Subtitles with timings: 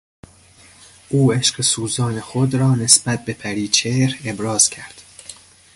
[1.09, 5.01] او عشق سوزان خود را نسبت به پریچهر ابراز کرد.